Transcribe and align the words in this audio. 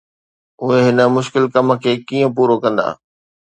اهي 0.61 0.79
هن 0.87 0.99
مشڪل 1.17 1.43
ڪم 1.53 1.67
کي 1.83 1.93
ڪيئن 2.07 2.27
پورو 2.35 2.55
ڪندا؟ 2.63 2.87